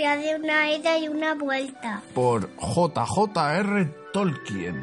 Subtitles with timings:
[0.00, 2.02] Historia de una ida y una vuelta.
[2.14, 4.82] Por JJR Tolkien.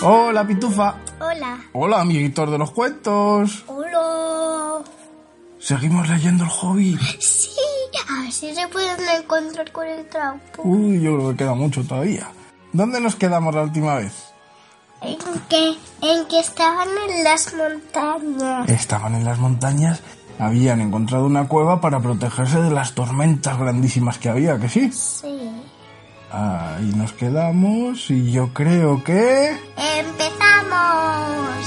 [0.00, 0.94] Hola, Pitufa.
[1.20, 1.60] Hola.
[1.74, 3.64] Hola, amiguitos de los cuentos.
[3.66, 4.82] Hola.
[5.58, 6.98] Seguimos leyendo el hobby.
[7.18, 7.50] Sí,
[8.08, 10.62] a ver si se pueden encontrar con el traupo.
[10.62, 12.30] Uy, yo creo que queda mucho todavía.
[12.72, 14.33] ¿Dónde nos quedamos la última vez?
[15.04, 15.76] ¿En qué?
[16.00, 18.68] En que estaban en las montañas.
[18.68, 20.00] Estaban en las montañas,
[20.38, 24.90] habían encontrado una cueva para protegerse de las tormentas grandísimas que había, ¿que sí?
[24.90, 25.50] Sí.
[26.30, 29.50] Ahí nos quedamos y yo creo que...
[29.76, 31.66] ¡Empezamos!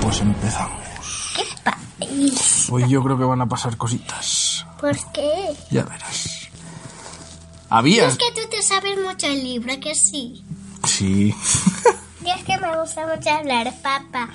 [0.00, 1.34] Pues empezamos.
[1.36, 2.68] ¡Qué país!
[2.70, 4.64] Hoy yo creo que van a pasar cositas.
[4.80, 5.54] ¿Por qué?
[5.70, 6.48] Ya verás.
[7.68, 8.08] Había...
[8.08, 10.42] Es que tú sabes mucho el libro, que sí.
[10.84, 11.34] Sí.
[12.22, 14.28] Y es que me gusta mucho hablar, papá.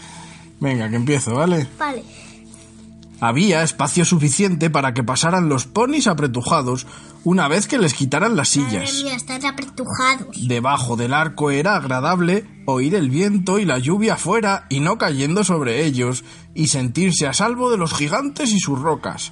[0.59, 1.67] Venga, que empiezo, ¿vale?
[1.78, 2.04] Vale.
[3.22, 6.88] Había espacio suficiente para que pasaran los ponis apretujados
[7.23, 9.04] una vez que les quitaran las Madre sillas.
[9.04, 10.48] mía, están apretujados.
[10.48, 15.44] Debajo del arco era agradable oír el viento y la lluvia fuera y no cayendo
[15.44, 16.23] sobre ellos
[16.56, 19.32] y sentirse a salvo de los gigantes y sus rocas.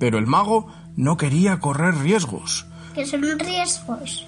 [0.00, 4.26] Pero el mago no quería correr riesgos, Que son riesgos.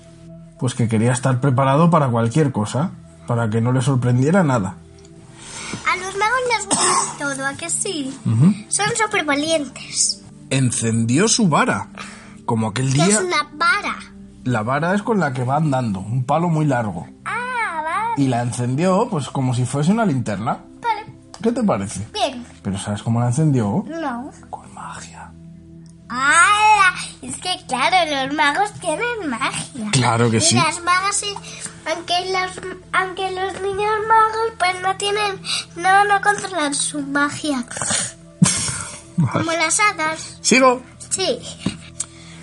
[0.59, 2.91] Pues que quería estar preparado para cualquier cosa,
[3.27, 4.77] para que no le sorprendiera nada.
[5.91, 8.17] A los magos les gusta todo, ¿a que sí?
[8.69, 10.23] Son súper valientes.
[10.51, 11.89] Encendió su vara,
[12.45, 13.21] como aquel Que es día...
[13.21, 13.97] una vara.
[14.45, 17.07] La vara es con la que va andando, un palo muy largo.
[17.25, 18.23] Ah, vale.
[18.23, 20.59] Y la encendió, pues como si fuese una linterna.
[20.83, 21.07] Vale.
[21.43, 22.07] ¿Qué te parece?
[22.13, 22.45] Bien.
[22.63, 23.85] Pero ¿sabes cómo la encendió?
[23.89, 24.31] No.
[24.51, 25.33] Con magia.
[26.11, 26.44] ¡Hala!
[27.25, 29.91] Es que claro, los magos tienen magia.
[29.93, 30.57] Claro que y sí.
[30.57, 31.33] las magas sí,
[31.87, 35.41] aunque los, aunque los niños magos pues no tienen,
[35.77, 37.65] no, no controlan su magia.
[39.33, 40.37] Como las hadas.
[40.43, 40.83] Sigo.
[41.09, 41.39] Sí.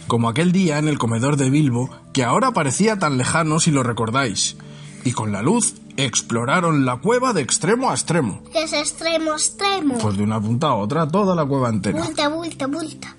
[0.08, 3.84] Como aquel día en el comedor de Bilbo, que ahora parecía tan lejano si lo
[3.84, 4.58] recordáis.
[5.04, 8.42] Y con la luz exploraron la cueva de extremo a extremo.
[8.52, 10.00] Que es extremo, extremo.
[10.00, 12.02] Pues de una punta a otra, toda la cueva entera.
[12.02, 13.16] Bulta, bulta, bulta.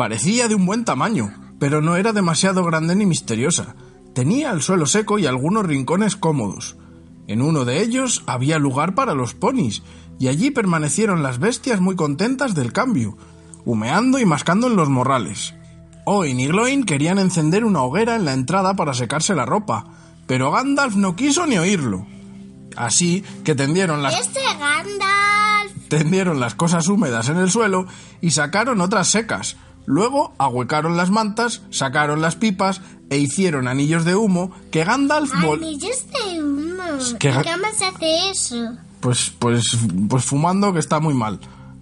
[0.00, 3.74] Parecía de un buen tamaño, pero no era demasiado grande ni misteriosa.
[4.14, 6.78] Tenía el suelo seco y algunos rincones cómodos.
[7.26, 9.82] En uno de ellos había lugar para los ponis,
[10.18, 13.18] y allí permanecieron las bestias muy contentas del cambio,
[13.66, 15.54] humeando y mascando en los morrales.
[16.06, 19.84] Oin y Gloin querían encender una hoguera en la entrada para secarse la ropa,
[20.26, 22.06] pero Gandalf no quiso ni oírlo.
[22.74, 25.88] Así que tendieron las Este Gandalf.
[25.90, 27.84] tendieron las cosas húmedas en el suelo
[28.22, 29.58] y sacaron otras secas.
[29.90, 32.80] Luego ahuecaron las mantas, sacaron las pipas
[33.10, 36.84] e hicieron anillos de humo que Gandalf Anillos de humo.
[37.18, 38.76] que Ga- ¿Y ¿Cómo se hace eso?
[39.00, 39.64] pues pues
[40.08, 41.40] pues fumando que está muy mal.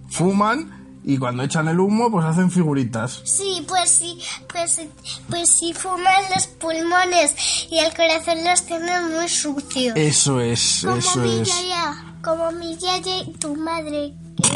[0.09, 3.21] Fuman y cuando echan el humo pues hacen figuritas.
[3.25, 4.17] Sí, pues sí,
[4.51, 4.89] pues, sí,
[5.29, 7.35] pues sí fuman los pulmones
[7.69, 9.95] y el corazón los tiene muy sucios.
[9.95, 11.47] Eso es, como eso mi es.
[11.47, 14.49] yaya, como mi yaya y tu madre que,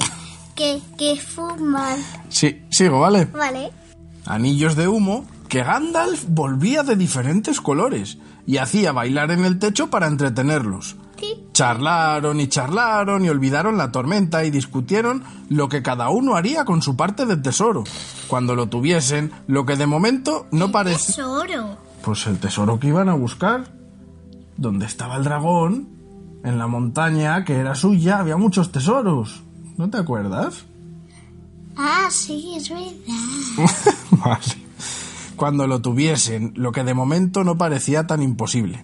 [0.56, 1.98] que, que fuman.
[2.30, 3.26] Sí, sigo, ¿vale?
[3.26, 3.72] ¿Vale?
[4.26, 9.90] Anillos de humo que Gandalf volvía de diferentes colores y hacía bailar en el techo
[9.90, 10.96] para entretenerlos.
[11.20, 11.46] Sí.
[11.54, 16.82] Charlaron y charlaron y olvidaron la tormenta y discutieron lo que cada uno haría con
[16.82, 17.84] su parte del tesoro.
[18.28, 21.14] Cuando lo tuviesen, lo que de momento no parece...
[21.14, 21.78] Tesoro.
[22.04, 23.66] Pues el tesoro que iban a buscar.
[24.58, 25.88] Donde estaba el dragón,
[26.44, 29.44] en la montaña que era suya, había muchos tesoros.
[29.78, 30.66] ¿No te acuerdas?
[31.76, 32.94] Ah, sí, es verdad.
[34.12, 34.64] vale.
[35.36, 38.84] Cuando lo tuviesen, lo que de momento no parecía tan imposible.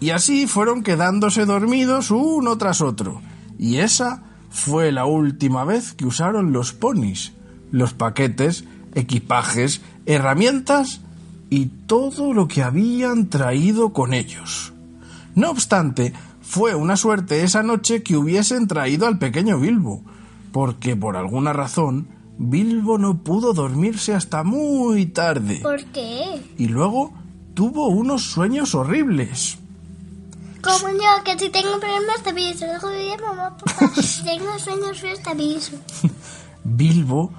[0.00, 3.22] Y así fueron quedándose dormidos uno tras otro.
[3.58, 7.32] Y esa fue la última vez que usaron los ponis,
[7.70, 11.00] los paquetes, equipajes, herramientas
[11.48, 14.74] y todo lo que habían traído con ellos.
[15.34, 16.12] No obstante,
[16.48, 20.02] Fue una suerte esa noche que hubiesen traído al pequeño Bilbo,
[20.52, 22.08] porque por alguna razón
[22.38, 25.58] Bilbo no pudo dormirse hasta muy tarde.
[25.60, 26.40] ¿Por qué?
[26.56, 27.12] Y luego
[27.54, 29.58] tuvo unos sueños horribles.
[30.62, 32.64] Como yo, que si tengo problemas te aviso.
[32.64, 35.72] Luego diría mamá, papá, si tengo sueños feos te aviso.
[36.64, 37.32] Bilbo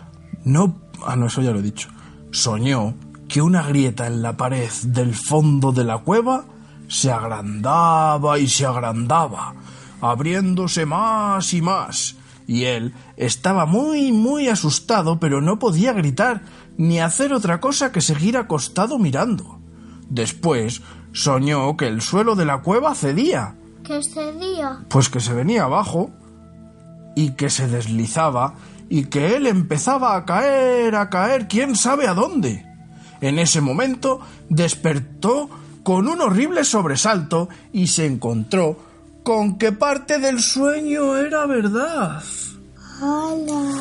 [0.44, 0.82] no...
[1.06, 1.90] Ah, no, eso ya lo he dicho.
[2.32, 2.94] Soñó
[3.30, 6.46] que una grieta en la pared del fondo de la cueva
[6.88, 9.54] se agrandaba y se agrandaba,
[10.02, 12.16] abriéndose más y más,
[12.48, 16.42] y él estaba muy, muy asustado, pero no podía gritar
[16.78, 19.60] ni hacer otra cosa que seguir acostado mirando.
[20.10, 20.82] Después
[21.12, 24.86] soñó que el suelo de la cueva cedía, ¿Qué cedía?
[24.90, 26.12] pues que se venía abajo
[27.16, 28.54] y que se deslizaba
[28.90, 32.66] y que él empezaba a caer, a caer, quién sabe a dónde.
[33.20, 35.50] En ese momento despertó
[35.88, 38.78] con un horrible sobresalto y se encontró
[39.24, 42.22] con que parte del sueño era verdad.
[43.00, 43.80] ¡Hala!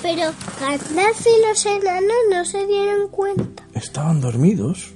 [0.00, 0.30] Pero
[0.60, 3.64] Gandalf y los enanos no se dieron cuenta.
[3.74, 4.90] Estaban dormidos.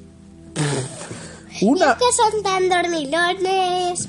[1.63, 4.09] Una, Es que son tan dormilones.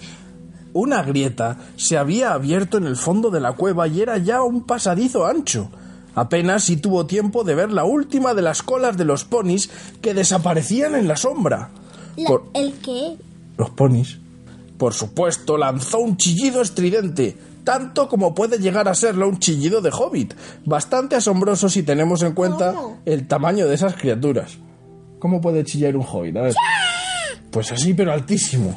[0.73, 4.67] una grieta se había abierto en el fondo de la cueva y era ya un
[4.67, 5.71] pasadizo ancho.
[6.15, 9.69] Apenas si tuvo tiempo de ver la última de las colas de los ponis
[10.01, 11.69] que desaparecían en la sombra.
[12.15, 13.15] La- Por- ¿El qué?
[13.57, 14.19] los ponis.
[14.77, 19.89] Por supuesto, lanzó un chillido estridente, tanto como puede llegar a serlo un chillido de
[19.91, 20.33] hobbit,
[20.65, 22.99] bastante asombroso si tenemos en cuenta ¿Cómo?
[23.05, 24.57] el tamaño de esas criaturas.
[25.19, 26.35] ¿Cómo puede chillar un hobbit?
[26.37, 26.55] A ver.
[27.51, 28.75] Pues así, pero altísimo.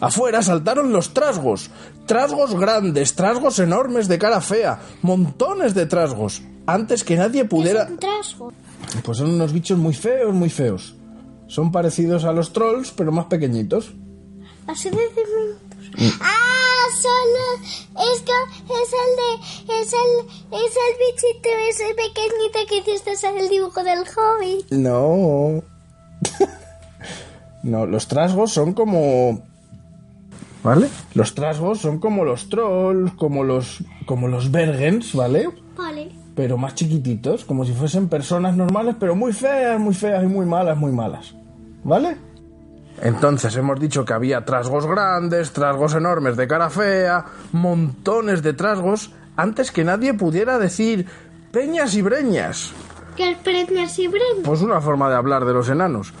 [0.00, 1.70] Afuera saltaron los trasgos,
[2.06, 6.42] trasgos grandes, trasgos enormes de cara fea, montones de trasgos.
[6.66, 7.86] Antes que nadie Es pudiera...
[7.86, 8.52] un trasgo.
[9.02, 10.94] Pues son unos bichos muy feos, muy feos.
[11.46, 13.92] Son parecidos a los trolls, pero más pequeñitos.
[14.66, 14.98] Así de.
[16.20, 16.54] ¡Ah!
[17.00, 17.64] Solo.
[18.12, 18.32] Es que
[18.72, 19.80] es el de.
[19.80, 20.26] Es el.
[20.52, 24.64] Es el bichito ese pequeñito que hiciste en el dibujo del hobby.
[24.70, 25.62] No.
[27.62, 29.42] no, los trasgos son como.
[30.62, 30.88] ¿Vale?
[31.14, 33.82] Los trasgos son como los trolls, como los.
[34.06, 35.48] como los bergens, ¿vale?
[35.76, 36.23] Vale.
[36.34, 40.46] Pero más chiquititos, como si fuesen personas normales, pero muy feas, muy feas y muy
[40.46, 41.34] malas, muy malas.
[41.84, 42.16] ¿Vale?
[43.02, 49.12] Entonces hemos dicho que había trasgos grandes, trasgos enormes de cara fea, montones de trasgos,
[49.36, 51.06] antes que nadie pudiera decir
[51.52, 52.72] peñas y breñas.
[53.16, 54.42] Que el premio así breve.
[54.44, 56.12] Pues una forma de hablar de los enanos.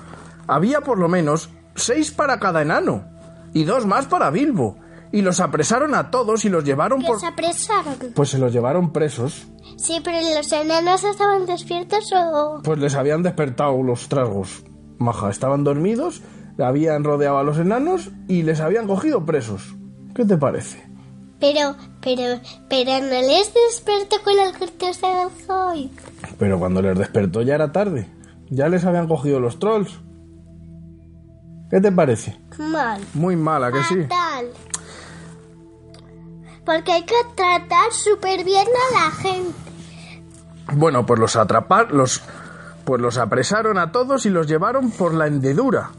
[0.46, 3.04] Había por lo menos seis para cada enano
[3.52, 4.76] y dos más para Bilbo.
[5.12, 7.20] Y los apresaron a todos y los llevaron Que por...
[7.20, 7.94] se apresaron.
[8.14, 9.46] Pues se los llevaron presos.
[9.76, 12.60] Sí, pero los enanos estaban despiertos o.
[12.62, 14.64] Pues les habían despertado los trasgos.
[14.98, 16.22] Maja, estaban dormidos,
[16.58, 19.74] habían rodeado a los enanos y les habían cogido presos.
[20.14, 20.82] ¿Qué te parece?
[21.40, 22.40] Pero, pero,
[22.70, 24.54] pero no les despertó con el
[25.46, 25.90] hobby.
[26.38, 28.08] Pero cuando les despertó ya era tarde.
[28.48, 30.00] Ya les habían cogido los trolls.
[31.70, 32.38] ¿Qué te parece?
[32.58, 33.02] Mal.
[33.14, 34.02] Muy mala, que sí.
[34.02, 34.46] Fatal.
[36.64, 39.63] Porque hay que tratar súper bien a la gente.
[40.72, 42.22] Bueno, pues los atrapar, los,
[42.84, 45.90] pues los apresaron a todos y los llevaron por la hendedura,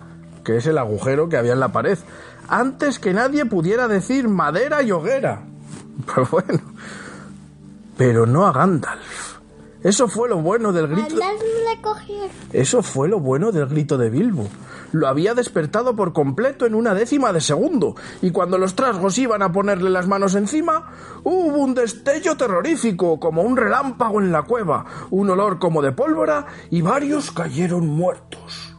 [0.44, 1.98] que es el agujero que había en la pared,
[2.48, 5.42] antes que nadie pudiera decir madera y hoguera.
[6.14, 6.60] Pues bueno,
[7.98, 9.35] pero no a Gandalf.
[9.86, 11.16] Eso fue lo bueno del grito.
[12.52, 14.48] Eso fue lo bueno del grito de Bilbo.
[14.92, 19.44] Lo había despertado por completo en una décima de segundo, y cuando los trasgos iban
[19.44, 20.92] a ponerle las manos encima,
[21.24, 26.48] hubo un destello terrorífico, como un relámpago en la cueva, un olor como de pólvora,
[26.72, 28.76] y varios cayeron muertos.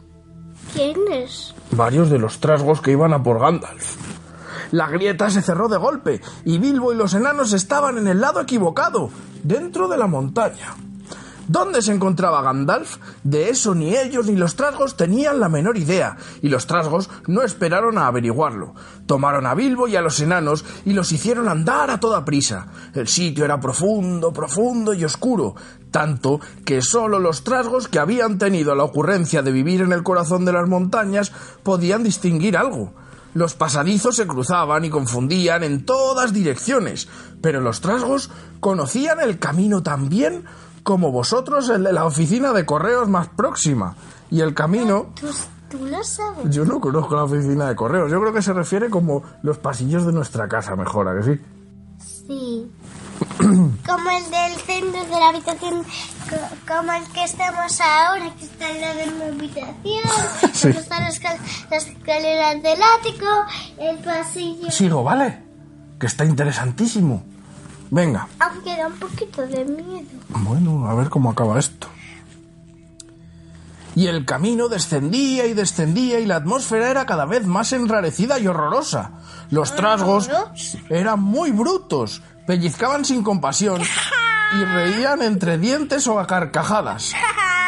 [0.73, 1.55] ¿Quién es?
[1.71, 3.95] Varios de los trasgos que iban a por Gandalf.
[4.71, 8.41] La grieta se cerró de golpe, y Bilbo y los enanos estaban en el lado
[8.41, 9.09] equivocado,
[9.41, 10.75] dentro de la montaña.
[11.47, 12.97] ¿Dónde se encontraba Gandalf?
[13.23, 17.41] De eso ni ellos ni los trasgos tenían la menor idea, y los trasgos no
[17.41, 18.75] esperaron a averiguarlo.
[19.05, 22.67] Tomaron a Bilbo y a los enanos y los hicieron andar a toda prisa.
[22.93, 25.55] El sitio era profundo, profundo y oscuro,
[25.89, 30.43] tanto que solo los trasgos que habían tenido la ocurrencia de vivir en el corazón
[30.43, 31.31] de las montañas
[31.63, 32.93] podían distinguir algo.
[33.33, 37.07] Los pasadizos se cruzaban y confundían en todas direcciones,
[37.41, 40.43] pero los trasgos conocían el camino tan bien
[40.87, 43.93] como vosotros el de la oficina de correos más próxima.
[44.31, 45.07] Y el camino...
[45.19, 45.27] ¿Tú,
[45.69, 46.49] tú lo sabes?
[46.49, 50.05] Yo no conozco la oficina de correos, yo creo que se refiere como los pasillos
[50.05, 51.41] de nuestra casa, mejor, ¿a que sí?
[52.27, 52.71] Sí.
[53.39, 58.69] Como el del centro de la habitación co- como el que estamos ahora, que está
[58.69, 59.73] en la de mi habitación,
[60.53, 60.67] Sí.
[60.67, 61.19] donde están las,
[61.69, 63.25] las escaleras del ático,
[63.79, 64.69] el pasillo.
[64.71, 65.41] Sigo, ¿vale?
[65.99, 67.23] Que está interesantísimo.
[67.89, 68.27] Venga.
[68.39, 70.07] Aunque da un poquito de miedo.
[70.29, 71.87] Bueno, a ver cómo acaba esto.
[73.95, 78.45] Y el camino descendía y descendía y la atmósfera era cada vez más enrarecida y
[78.45, 79.13] horrorosa.
[79.49, 80.29] Los trasgos
[80.89, 87.13] eran muy brutos, pellizcaban sin compasión y reían entre dientes o a carcajadas,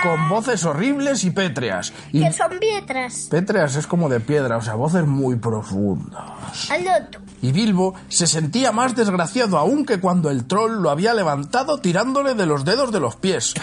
[0.04, 1.94] con voces horribles y pétreas.
[2.12, 3.28] Y Que son piedras.
[3.30, 6.70] pétreas es como de piedra, o sea, voces muy profundas.
[7.12, 7.20] Tú.
[7.42, 12.34] Y Bilbo se sentía más desgraciado aún que cuando el troll lo había levantado tirándole
[12.34, 13.54] de los dedos de los pies.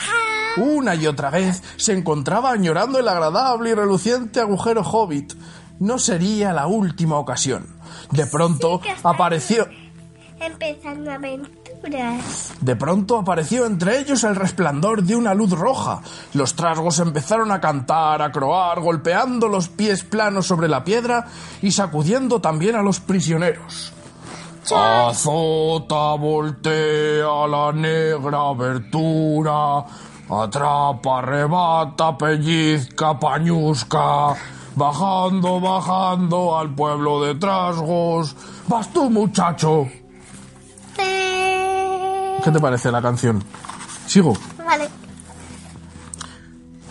[0.56, 5.34] Una y otra vez se encontraba añorando el agradable y reluciente agujero hobbit.
[5.78, 7.66] No sería la última ocasión.
[8.10, 9.68] De pronto apareció...
[10.40, 11.10] Empezando
[12.60, 16.00] De pronto apareció entre ellos el resplandor de una luz roja.
[16.34, 21.26] Los trasgos empezaron a cantar, a croar, golpeando los pies planos sobre la piedra
[21.62, 23.92] y sacudiendo también a los prisioneros.
[24.74, 29.84] Azota, voltea la negra abertura,
[30.28, 34.34] atrapa, arrebata, pellizca, pañusca,
[34.74, 38.34] bajando, bajando al pueblo de trasgos.
[38.66, 39.86] Vas tú, muchacho.
[42.46, 43.42] ¿Qué te parece la canción?
[44.06, 44.32] Sigo.
[44.64, 44.88] Vale.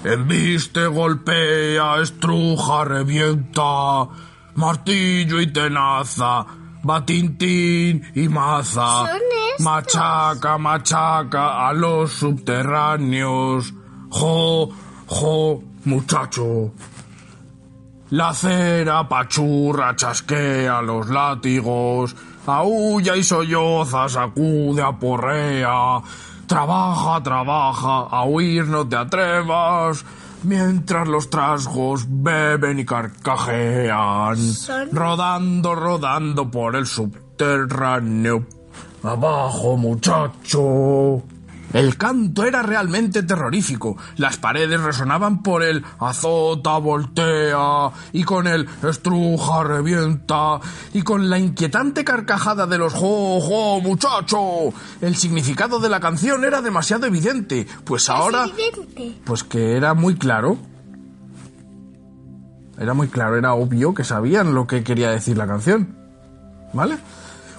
[0.04, 4.06] Embiste, golpea, estruja, revienta,
[4.56, 6.46] martillo y tenaza,
[6.84, 9.66] batintín y maza, Son estos.
[9.66, 13.74] machaca, machaca a los subterráneos,
[14.10, 14.70] jo,
[15.08, 16.74] jo, muchacho.
[18.10, 22.14] La cera pachurra, chasquea los látigos,
[22.48, 26.02] aúlla y solloza, sacude, aporrea.
[26.48, 30.06] Trabaja, trabaja, a huir no te atrevas,
[30.44, 34.38] mientras los trasgos beben y carcajean,
[34.92, 38.46] rodando, rodando por el subterráneo.
[39.02, 41.24] Abajo, muchacho.
[41.76, 43.98] El canto era realmente terrorífico.
[44.16, 50.62] Las paredes resonaban por el azota, voltea, y con el estruja, revienta,
[50.94, 54.74] y con la inquietante carcajada de los jo, jo, muchacho.
[55.02, 58.46] El significado de la canción era demasiado evidente, pues ahora...
[58.46, 59.20] Es evidente.
[59.26, 60.58] Pues que era muy claro.
[62.80, 65.94] Era muy claro, era obvio que sabían lo que quería decir la canción.
[66.72, 66.96] ¿Vale?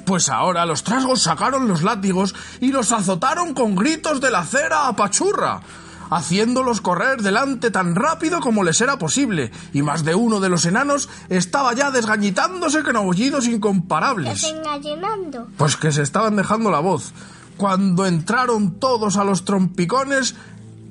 [0.06, 4.86] Pues ahora los trasgos sacaron los látigos y los azotaron con gritos de la cera
[4.86, 5.62] a pachurra,
[6.10, 10.64] haciéndolos correr delante tan rápido como les era posible, y más de uno de los
[10.64, 14.42] enanos estaba ya desgañitándose con aullidos incomparables.
[14.42, 15.48] Desengallinando.
[15.56, 17.12] Pues que se estaban dejando la voz.
[17.56, 20.36] Cuando entraron todos a los trompicones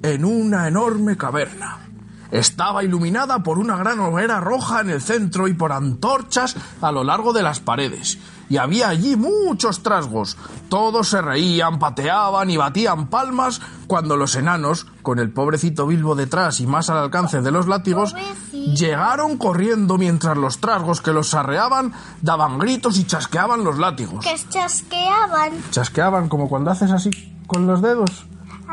[0.03, 1.84] en una enorme caverna.
[2.31, 7.03] Estaba iluminada por una gran hoguera roja en el centro y por antorchas a lo
[7.03, 8.17] largo de las paredes.
[8.47, 10.37] Y había allí muchos trasgos.
[10.69, 16.59] Todos se reían, pateaban y batían palmas cuando los enanos, con el pobrecito Bilbo detrás
[16.59, 18.73] y más al alcance de los látigos, Pobrecito.
[18.73, 24.23] llegaron corriendo mientras los trasgos que los arreaban daban gritos y chasqueaban los látigos.
[24.23, 25.51] Que chasqueaban.
[25.71, 27.09] Chasqueaban como cuando haces así
[27.47, 28.25] con los dedos.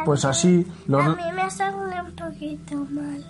[0.04, 3.24] Pues así los, A mí me sale un poquito mal.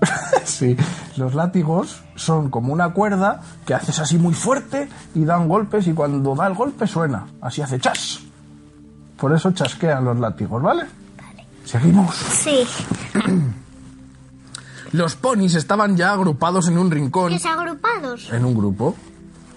[0.44, 0.76] sí,
[1.16, 5.92] los látigos son como una cuerda que haces así muy fuerte y dan golpes y
[5.92, 7.26] cuando da el golpe suena.
[7.40, 8.20] Así hace chas.
[9.16, 10.84] Por eso chasquean los látigos, ¿vale?
[11.64, 12.14] Seguimos.
[12.16, 12.66] Sí.
[14.92, 17.32] Los ponis estaban ya agrupados en un rincón.
[17.32, 18.32] Desagrupados.
[18.32, 18.96] en un grupo.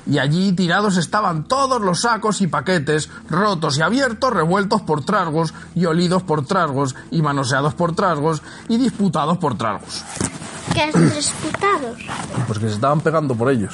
[0.06, 5.54] Y allí tirados estaban todos los sacos y paquetes, rotos y abiertos, revueltos por trasgos
[5.76, 10.04] y olidos por trasgos y manoseados por trasgos y disputados por trasgos.
[10.74, 12.00] Que es disputados.
[12.48, 13.74] Pues que se estaban pegando por ellos.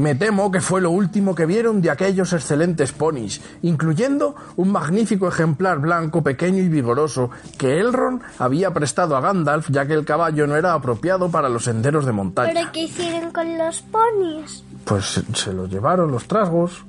[0.00, 5.28] Me temo que fue lo último que vieron de aquellos excelentes ponis, incluyendo un magnífico
[5.28, 10.46] ejemplar blanco, pequeño y vigoroso que Elrond había prestado a Gandalf ya que el caballo
[10.46, 12.50] no era apropiado para los senderos de montaña.
[12.54, 14.64] ¿Pero qué hicieron con los ponis?
[14.84, 16.84] Pues se- los llevaron los trasgos.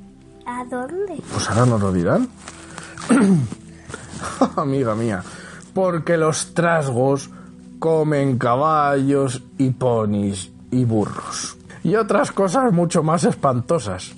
[0.45, 1.21] ¿A dónde?
[1.31, 2.27] Pues ahora nos lo dirán.
[4.55, 5.23] Amiga mía,
[5.73, 7.29] porque los trasgos
[7.79, 11.57] comen caballos y ponis y burros.
[11.83, 14.11] Y otras cosas mucho más espantosas.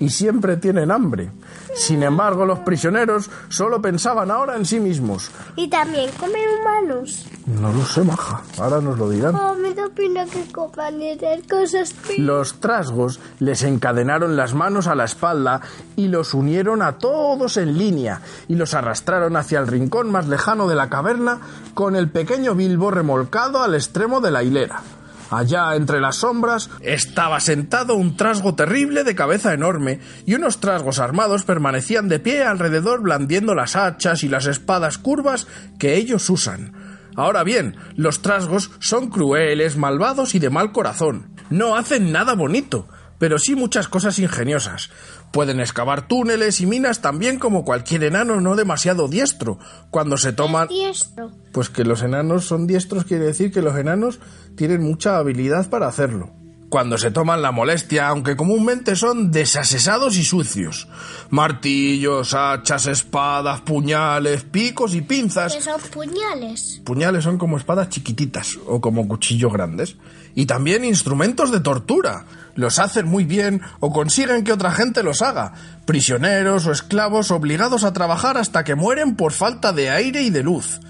[0.00, 1.30] Y siempre tienen hambre.
[1.74, 5.30] Sin embargo, los prisioneros solo pensaban ahora en sí mismos.
[5.56, 7.26] Y también comen humanos.
[7.46, 8.42] No lo sé, maja.
[8.58, 9.34] Ahora nos lo dirán.
[9.34, 11.94] Oh, me da pena que coman esas cosas.
[12.18, 15.60] Los trasgos les encadenaron las manos a la espalda
[15.96, 20.68] y los unieron a todos en línea y los arrastraron hacia el rincón más lejano
[20.68, 21.38] de la caverna
[21.74, 24.82] con el pequeño Bilbo remolcado al extremo de la hilera.
[25.30, 30.98] Allá entre las sombras estaba sentado un trasgo terrible de cabeza enorme y unos trasgos
[30.98, 35.46] armados permanecían de pie alrededor blandiendo las hachas y las espadas curvas
[35.78, 36.72] que ellos usan.
[37.14, 41.34] Ahora bien, los trasgos son crueles, malvados y de mal corazón.
[41.50, 42.86] No hacen nada bonito,
[43.18, 44.90] pero sí muchas cosas ingeniosas.
[45.32, 49.58] Pueden excavar túneles y minas también como cualquier enano no demasiado diestro.
[49.90, 50.68] Cuando se toman...
[50.68, 51.32] Diestro.
[51.52, 54.20] Pues que los enanos son diestros quiere decir que los enanos
[54.58, 56.32] tienen mucha habilidad para hacerlo.
[56.68, 60.88] Cuando se toman la molestia, aunque comúnmente son desasesados y sucios.
[61.30, 65.54] Martillos, hachas, espadas, puñales, picos y pinzas.
[65.54, 66.82] Que son puñales.
[66.84, 69.96] Puñales son como espadas chiquititas o como cuchillos grandes.
[70.34, 72.26] Y también instrumentos de tortura.
[72.54, 75.54] Los hacen muy bien o consiguen que otra gente los haga.
[75.86, 80.42] Prisioneros o esclavos obligados a trabajar hasta que mueren por falta de aire y de
[80.42, 80.80] luz.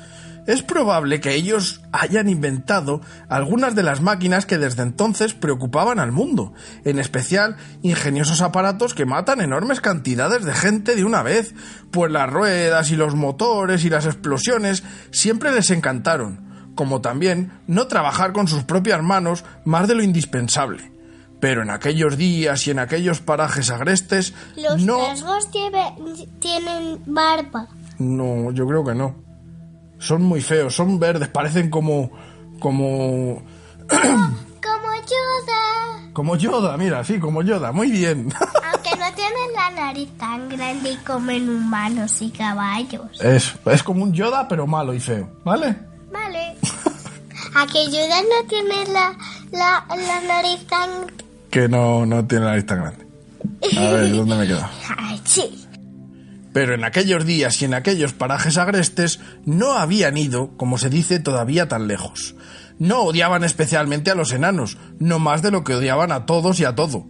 [0.49, 6.11] Es probable que ellos hayan inventado algunas de las máquinas que desde entonces preocupaban al
[6.11, 6.55] mundo,
[6.87, 11.55] en especial ingeniosos aparatos que matan enormes cantidades de gente de una vez,
[11.91, 17.87] pues las ruedas y los motores y las explosiones siempre les encantaron, como también no
[17.87, 20.91] trabajar con sus propias manos más de lo indispensable.
[21.41, 24.99] Pero en aquellos días y en aquellos parajes agrestes Los no...
[26.41, 27.69] tienen barba.
[27.99, 29.28] No, yo creo que no.
[29.99, 32.11] Son muy feos, son verdes, parecen como.
[32.61, 33.43] como.
[34.61, 36.13] Como Yoda.
[36.13, 38.31] como Yoda, mira, sí, como Yoda, muy bien.
[38.73, 43.21] Aunque no tienen la nariz tan grande y comen humanos y caballos.
[43.21, 45.75] es, es como un Yoda, pero malo y feo, ¿vale?
[46.13, 46.57] Vale.
[47.55, 49.17] A que Yoda no tiene la,
[49.53, 50.91] la, la nariz tan...
[51.51, 53.07] Que no, no tiene la nariz tan grande.
[53.79, 54.69] A ver, ¿dónde me quedo?
[54.99, 55.67] Ay, sí.
[56.53, 61.21] Pero en aquellos días y en aquellos parajes agrestes no habían ido, como se dice,
[61.21, 62.35] todavía tan lejos.
[62.79, 66.65] No odiaban especialmente a los enanos, no más de lo que odiaban a todos y
[66.65, 67.07] a todo.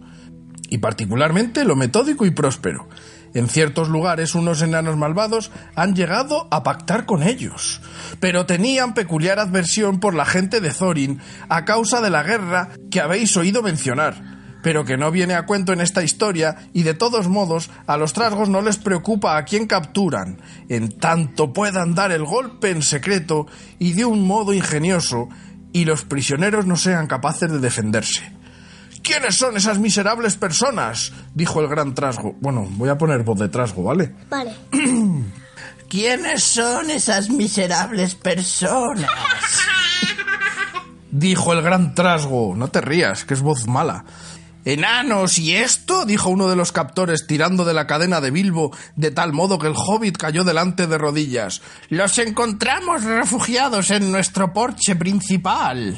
[0.69, 2.89] Y particularmente lo metódico y próspero.
[3.33, 7.79] En ciertos lugares unos enanos malvados han llegado a pactar con ellos,
[8.19, 13.01] pero tenían peculiar adversión por la gente de Thorin a causa de la guerra que
[13.01, 17.27] habéis oído mencionar pero que no viene a cuento en esta historia y de todos
[17.27, 22.25] modos a los trasgos no les preocupa a quién capturan, en tanto puedan dar el
[22.25, 25.29] golpe en secreto y de un modo ingenioso
[25.71, 28.33] y los prisioneros no sean capaces de defenderse.
[29.03, 31.13] ¿Quiénes son esas miserables personas?
[31.33, 32.35] dijo el gran trasgo.
[32.41, 34.13] Bueno, voy a poner voz de trasgo, ¿vale?
[34.29, 34.53] Vale.
[35.89, 39.09] ¿Quiénes son esas miserables personas?
[41.11, 42.55] dijo el gran trasgo.
[42.55, 44.05] No te rías, que es voz mala.
[44.65, 46.05] Enanos, ¿y esto?
[46.05, 49.67] dijo uno de los captores tirando de la cadena de Bilbo de tal modo que
[49.67, 51.61] el hobbit cayó delante de rodillas.
[51.89, 55.97] Los encontramos refugiados en nuestro porche principal.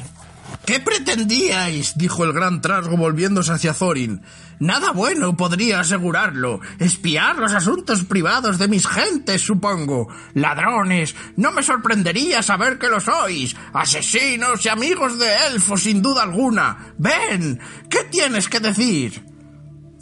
[0.66, 1.98] ¿Qué pretendíais?
[1.98, 4.22] dijo el gran trasgo volviéndose hacia Thorin.
[4.60, 6.60] Nada bueno, podría asegurarlo.
[6.78, 10.06] Espiar los asuntos privados de mis gentes, supongo.
[10.34, 11.16] Ladrones.
[11.36, 13.56] No me sorprendería saber que lo sois.
[13.72, 16.94] Asesinos y amigos de elfos, sin duda alguna.
[16.96, 17.58] Ven.
[17.90, 19.32] ¿Qué tienes que decir?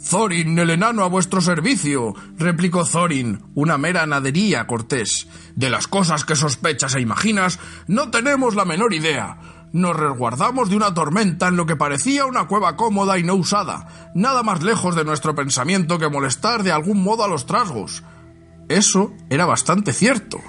[0.09, 5.27] Thorin, el enano a vuestro servicio, replicó Thorin, una mera nadería cortés.
[5.55, 9.37] De las cosas que sospechas e imaginas, no tenemos la menor idea.
[9.73, 14.11] Nos resguardamos de una tormenta en lo que parecía una cueva cómoda y no usada,
[14.13, 18.03] nada más lejos de nuestro pensamiento que molestar de algún modo a los trasgos.
[18.67, 20.39] Eso era bastante cierto.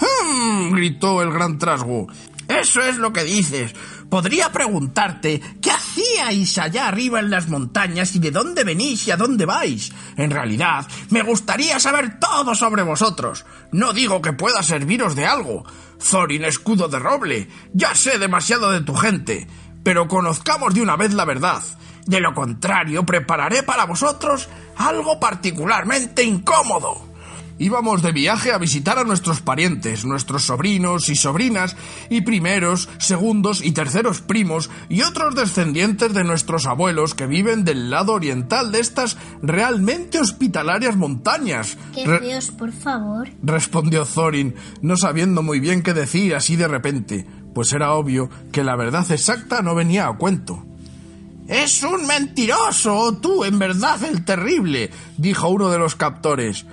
[0.00, 0.72] ¡Hum!
[0.72, 2.06] gritó el gran trasgo.
[2.50, 3.74] Eso es lo que dices.
[4.08, 9.16] Podría preguntarte qué hacíais allá arriba en las montañas y de dónde venís y a
[9.16, 9.92] dónde vais.
[10.16, 13.46] En realidad, me gustaría saber todo sobre vosotros.
[13.70, 15.64] No digo que pueda serviros de algo.
[16.10, 19.46] Thorin escudo de roble, ya sé demasiado de tu gente,
[19.84, 21.62] pero conozcamos de una vez la verdad.
[22.06, 27.09] De lo contrario, prepararé para vosotros algo particularmente incómodo.
[27.60, 31.76] Íbamos de viaje a visitar a nuestros parientes, nuestros sobrinos y sobrinas,
[32.08, 37.90] y primeros, segundos y terceros primos, y otros descendientes de nuestros abuelos que viven del
[37.90, 41.76] lado oriental de estas realmente hospitalarias montañas.
[41.94, 43.28] Qué feos, por favor.
[43.42, 48.64] respondió Thorin, no sabiendo muy bien qué decir así de repente, pues era obvio que
[48.64, 50.64] la verdad exacta no venía a cuento.
[51.50, 56.64] Es un mentiroso, tú, en verdad, el terrible, dijo uno de los captores.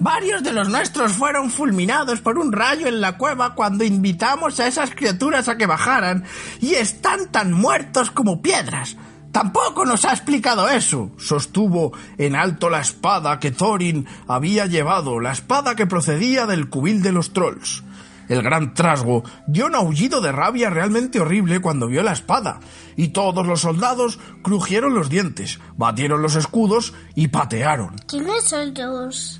[0.00, 4.68] Varios de los nuestros fueron fulminados por un rayo en la cueva cuando invitamos a
[4.68, 6.24] esas criaturas a que bajaran
[6.60, 8.96] y están tan muertos como piedras.
[9.32, 11.10] Tampoco nos ha explicado eso.
[11.18, 17.02] Sostuvo en alto la espada que Thorin había llevado, la espada que procedía del cubil
[17.02, 17.82] de los trolls.
[18.28, 22.60] El gran trasgo dio un aullido de rabia realmente horrible cuando vio la espada,
[22.94, 27.96] y todos los soldados crujieron los dientes, batieron los escudos y patearon.
[28.06, 29.37] ¿Quiénes son los,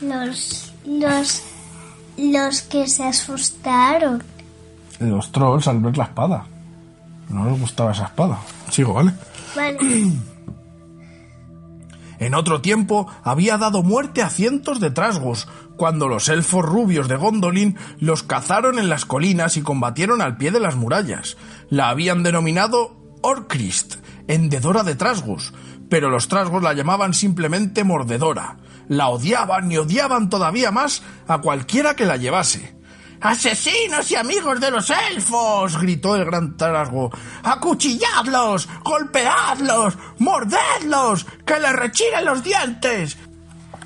[0.00, 1.42] los, los,
[2.16, 4.22] los que se asustaron?
[4.98, 6.46] Los trolls al ver la espada.
[7.28, 8.38] No les gustaba esa espada.
[8.70, 9.12] Sigo, ¿vale?
[9.54, 9.78] Vale.
[12.18, 17.16] En otro tiempo había dado muerte a cientos de trasgos, cuando los elfos rubios de
[17.16, 21.36] Gondolin los cazaron en las colinas y combatieron al pie de las murallas.
[21.68, 23.96] La habían denominado Orcrist,
[24.28, 25.52] hendedora de trasgos,
[25.90, 28.56] pero los trasgos la llamaban simplemente mordedora.
[28.88, 32.76] La odiaban y odiaban todavía más a cualquiera que la llevase.
[33.20, 35.80] ¡Asesinos y amigos de los elfos!
[35.80, 37.10] gritó el gran trasgo.
[37.42, 38.68] ¡Acuchilladlos!
[38.84, 39.96] ¡Golpeadlos!
[40.18, 41.26] ¡Mordedlos!
[41.44, 43.16] ¡Que les rechiren los dientes!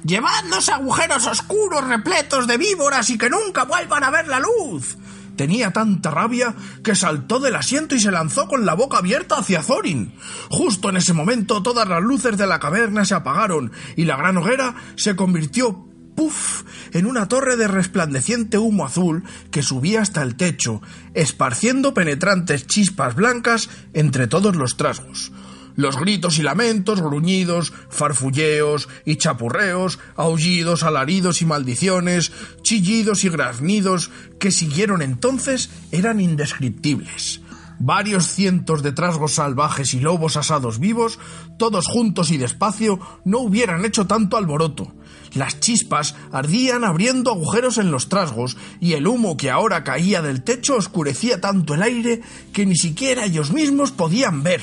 [0.05, 4.97] ¡Llevadlos a agujeros oscuros repletos de víboras y que nunca vuelvan a ver la luz!
[5.41, 9.63] Tenía tanta rabia que saltó del asiento y se lanzó con la boca abierta hacia
[9.63, 10.13] Thorin.
[10.51, 14.37] Justo en ese momento todas las luces de la caverna se apagaron y la gran
[14.37, 16.65] hoguera se convirtió ¡puf!
[16.93, 20.83] en una torre de resplandeciente humo azul que subía hasta el techo,
[21.15, 25.33] esparciendo penetrantes chispas blancas entre todos los trasgos.
[25.81, 34.11] Los gritos y lamentos, gruñidos, farfulleos y chapurreos, aullidos, alaridos y maldiciones, chillidos y graznidos
[34.39, 37.41] que siguieron entonces eran indescriptibles.
[37.79, 41.19] Varios cientos de trasgos salvajes y lobos asados vivos,
[41.59, 44.93] todos juntos y despacio, no hubieran hecho tanto alboroto.
[45.33, 50.43] Las chispas ardían abriendo agujeros en los trasgos y el humo que ahora caía del
[50.43, 52.21] techo oscurecía tanto el aire
[52.53, 54.61] que ni siquiera ellos mismos podían ver.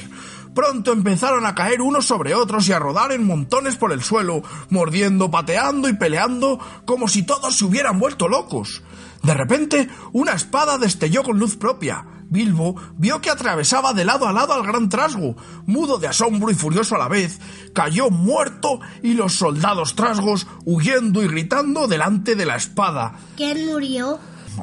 [0.57, 4.41] Pronto empezaron a caer unos sobre otros y a rodar en montones por el suelo,
[4.71, 8.81] mordiendo, pateando y peleando como si todos se hubieran vuelto locos.
[9.21, 12.07] De repente, una espada destelló con luz propia.
[12.23, 15.35] Bilbo vio que atravesaba de lado a lado al gran trasgo,
[15.67, 17.39] mudo de asombro y furioso a la vez,
[17.75, 23.13] cayó muerto y los soldados trasgos huyendo y gritando delante de la espada.
[23.35, 24.17] ¿Quién murió?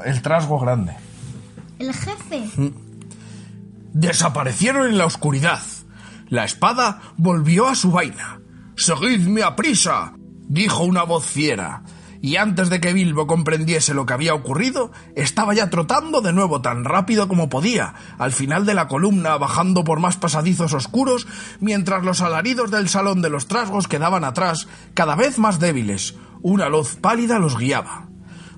[0.05, 0.97] El trasgo grande.
[1.79, 2.51] ¿El jefe?
[3.93, 5.63] Desaparecieron en la oscuridad.
[6.35, 8.41] La espada volvió a su vaina.
[8.77, 10.15] Seguidme a prisa,
[10.49, 11.85] dijo una voz fiera
[12.21, 16.61] y antes de que Bilbo comprendiese lo que había ocurrido, estaba ya trotando de nuevo
[16.61, 21.29] tan rápido como podía, al final de la columna, bajando por más pasadizos oscuros,
[21.61, 26.17] mientras los alaridos del salón de los trasgos quedaban atrás, cada vez más débiles.
[26.43, 28.09] Una luz pálida los guiaba.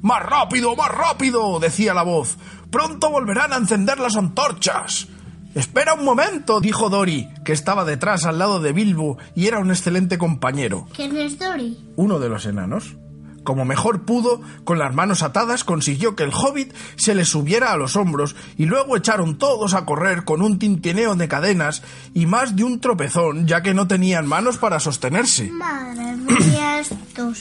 [0.01, 1.61] ¡Más rápido, más rápido!
[1.61, 2.39] decía la voz.
[2.71, 5.09] Pronto volverán a encender las antorchas.
[5.57, 9.71] Espera un momento, dijo Dory, que estaba detrás al lado de Bilbo y era un
[9.71, 10.87] excelente compañero.
[10.95, 11.79] ¿Quién es Dory?
[11.97, 12.97] Uno de los enanos.
[13.43, 17.79] Como mejor pudo, con las manos atadas, consiguió que el hobbit se le subiera a
[17.79, 22.55] los hombros y luego echaron todos a correr con un tintineo de cadenas y más
[22.55, 25.51] de un tropezón, ya que no tenían manos para sostenerse.
[25.53, 27.39] Madre mía, estos.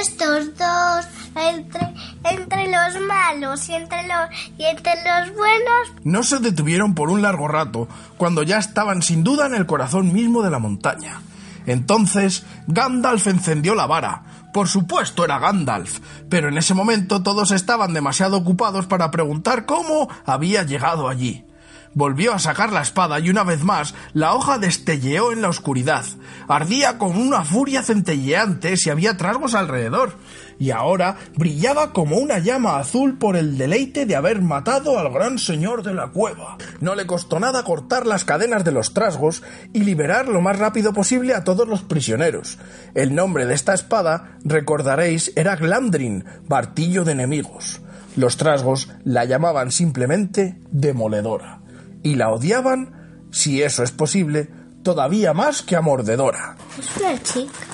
[0.00, 1.06] Estos dos.
[1.36, 1.94] Entre,
[2.24, 5.92] entre los malos y entre, los y entre los buenos.
[6.02, 7.86] No se detuvieron por un largo rato,
[8.18, 11.20] cuando ya estaban sin duda en el corazón mismo de la montaña.
[11.66, 14.24] Entonces Gandalf encendió la vara.
[14.52, 20.08] Por supuesto era Gandalf, pero en ese momento todos estaban demasiado ocupados para preguntar cómo
[20.26, 21.44] había llegado allí.
[21.92, 26.04] Volvió a sacar la espada y una vez más la hoja destelleó en la oscuridad.
[26.46, 30.14] Ardía con una furia centelleante si había trasgos alrededor,
[30.60, 35.40] y ahora brillaba como una llama azul por el deleite de haber matado al gran
[35.40, 36.58] señor de la cueva.
[36.80, 40.92] No le costó nada cortar las cadenas de los trasgos y liberar lo más rápido
[40.92, 42.58] posible a todos los prisioneros.
[42.94, 47.80] El nombre de esta espada, recordaréis, era Glamdrin, martillo de enemigos.
[48.14, 51.60] Los trasgos la llamaban simplemente demoledora
[52.02, 54.48] y la odiaban, si eso es posible,
[54.82, 56.56] todavía más que a Mordedora.
[56.78, 57.66] Es una chica.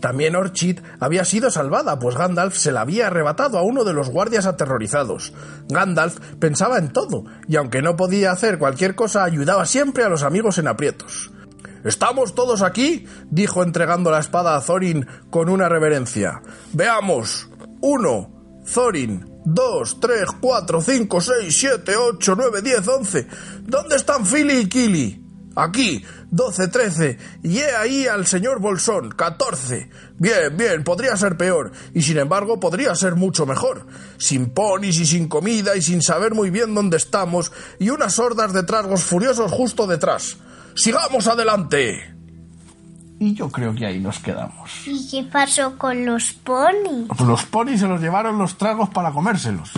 [0.00, 4.10] También Orchid había sido salvada, pues Gandalf se la había arrebatado a uno de los
[4.10, 5.32] guardias aterrorizados.
[5.68, 10.22] Gandalf pensaba en todo, y aunque no podía hacer cualquier cosa, ayudaba siempre a los
[10.22, 11.32] amigos en aprietos.
[11.84, 13.06] ¿Estamos todos aquí?
[13.30, 16.42] dijo entregando la espada a Thorin con una reverencia.
[16.72, 17.48] Veamos.
[17.80, 18.62] Uno.
[18.72, 19.37] Thorin.
[19.50, 23.26] 2, 3, 4, 5, 6, 7, 8, 9, 10, 11.
[23.62, 25.24] ¿Dónde están Philly y Kili?
[25.56, 27.18] Aquí, 12, 13.
[27.42, 29.88] Y he ahí al señor Bolsón, 14.
[30.18, 31.72] Bien, bien, podría ser peor.
[31.94, 33.86] Y sin embargo, podría ser mucho mejor.
[34.18, 37.50] Sin ponis y sin comida y sin saber muy bien dónde estamos.
[37.78, 40.36] Y unas hordas de trasgos furiosos justo detrás.
[40.74, 42.17] ¡Sigamos adelante!
[43.20, 44.70] Y yo creo que ahí nos quedamos.
[44.86, 47.08] ¿Y qué pasó con los ponis?
[47.20, 49.72] Los ponis se los llevaron los tragos para comérselos.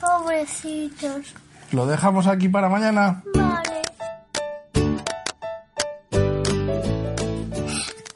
[0.00, 1.34] Pobrecitos.
[1.72, 3.22] Lo dejamos aquí para mañana.
[3.34, 3.82] Vale.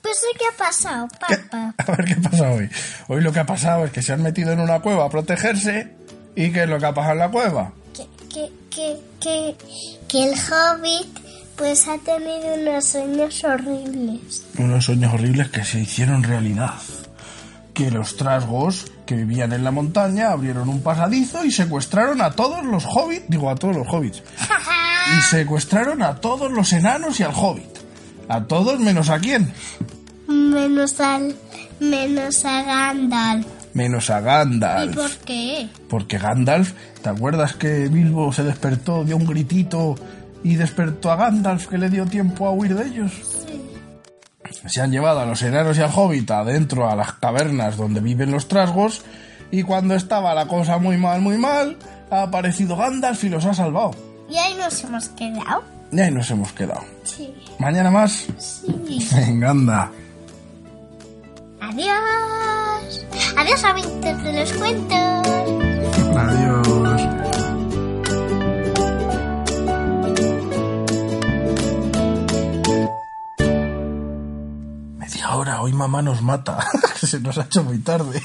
[0.01, 1.75] Pues ¿qué ha pasado, papá?
[1.87, 2.71] A ver qué pasa hoy.
[3.09, 5.95] Hoy lo que ha pasado es que se han metido en una cueva a protegerse.
[6.35, 7.73] ¿Y qué es lo que ha pasado en la cueva?
[7.95, 9.57] Que, que, que, que,
[10.09, 14.45] que el hobbit pues ha tenido unos sueños horribles.
[14.59, 16.75] Unos sueños horribles que se hicieron realidad.
[17.75, 22.65] Que los trasgos que vivían en la montaña abrieron un pasadizo y secuestraron a todos
[22.65, 24.23] los hobbits, digo a todos los hobbits,
[25.19, 27.65] y secuestraron a todos los enanos y al hobbit.
[28.29, 29.53] A todos menos a quién.
[30.29, 31.35] Menos al...
[31.81, 33.47] menos a Gandalf.
[33.75, 34.95] Menos a ¿Y Gandalf.
[34.95, 35.69] por qué?
[35.89, 39.95] Porque Gandalf, ¿te acuerdas que Bilbo se despertó, dio un gritito
[40.45, 43.13] y despertó a Gandalf que le dio tiempo a huir de ellos?
[44.67, 48.31] Se han llevado a los enanos y al hobbit adentro a las cavernas donde viven
[48.31, 49.03] los trasgos
[49.51, 51.77] y cuando estaba la cosa muy mal, muy mal,
[52.11, 53.93] ha aparecido Gandalf y los ha salvado.
[54.29, 55.63] Y ahí nos hemos quedado.
[55.93, 56.83] Y ahí nos hemos quedado.
[57.05, 57.35] Sí.
[57.59, 58.27] Mañana más.
[58.39, 59.09] Sí.
[59.15, 59.91] Venga, anda.
[61.61, 63.07] Adiós.
[63.37, 65.29] Adiós, amantes de los cuentos.
[66.17, 66.92] Adiós.
[75.23, 76.59] Media hora, hoy mamá nos mata.
[76.97, 78.21] Se nos ha hecho muy tarde.